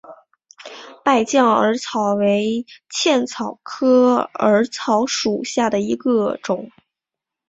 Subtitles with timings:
[1.05, 6.71] 败酱耳草为茜草科耳草属下的一个种。